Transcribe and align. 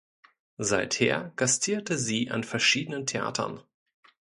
Seither 0.57 1.31
gastierte 1.35 1.95
sie 1.99 2.31
an 2.31 2.43
verschiedenen 2.43 3.05
Theatern. 3.05 3.61